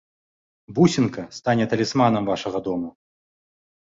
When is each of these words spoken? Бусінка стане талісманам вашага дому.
Бусінка 0.77 1.25
стане 1.37 1.67
талісманам 1.73 2.23
вашага 2.31 2.61
дому. 2.71 2.89